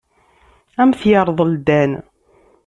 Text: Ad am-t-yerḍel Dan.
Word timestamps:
Ad 0.81 0.81
am-t-yerḍel 0.85 1.51
Dan. 1.67 1.91